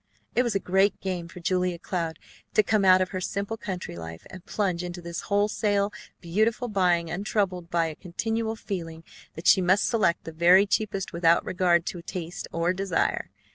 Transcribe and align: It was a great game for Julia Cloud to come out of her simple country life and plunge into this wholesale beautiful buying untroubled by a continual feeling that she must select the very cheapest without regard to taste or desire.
It 0.33 0.41
was 0.41 0.55
a 0.55 0.59
great 0.59 0.99
game 0.99 1.27
for 1.27 1.41
Julia 1.41 1.77
Cloud 1.77 2.17
to 2.55 2.63
come 2.63 2.83
out 2.83 3.01
of 3.01 3.09
her 3.09 3.21
simple 3.21 3.55
country 3.55 3.95
life 3.95 4.25
and 4.31 4.43
plunge 4.47 4.83
into 4.83 4.99
this 4.99 5.21
wholesale 5.29 5.93
beautiful 6.21 6.67
buying 6.69 7.11
untroubled 7.11 7.69
by 7.69 7.85
a 7.85 7.93
continual 7.95 8.55
feeling 8.55 9.03
that 9.35 9.45
she 9.45 9.61
must 9.61 9.85
select 9.85 10.23
the 10.23 10.31
very 10.31 10.65
cheapest 10.65 11.13
without 11.13 11.45
regard 11.45 11.85
to 11.85 12.01
taste 12.01 12.47
or 12.51 12.73
desire. 12.73 13.29